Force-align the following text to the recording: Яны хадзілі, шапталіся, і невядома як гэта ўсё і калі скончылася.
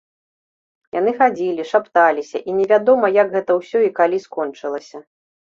Яны 0.99 1.11
хадзілі, 1.19 1.67
шапталіся, 1.73 2.37
і 2.53 2.55
невядома 2.59 3.07
як 3.21 3.27
гэта 3.37 3.51
ўсё 3.59 3.79
і 3.89 3.93
калі 4.01 4.17
скончылася. 4.25 4.97